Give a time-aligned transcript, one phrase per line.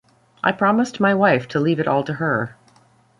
[0.43, 2.57] I promised my wife to leave it all to her.